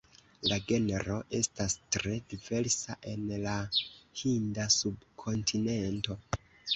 La 0.51 0.55
genro 0.69 1.17
estas 1.39 1.75
tre 1.95 2.13
diversa 2.33 2.95
en 3.11 3.27
la 3.43 3.53
Hinda 4.23 4.65
subkontinento. 4.77 6.17